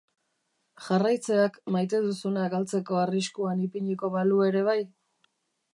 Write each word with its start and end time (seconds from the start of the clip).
Jarraitzeak 0.85 1.59
maite 1.75 1.99
duzuna 2.07 2.47
galtzeko 2.55 2.99
arriskuan 3.03 3.63
ipiniko 3.69 4.13
balu 4.17 4.45
ere 4.51 4.65
bai? 4.73 4.79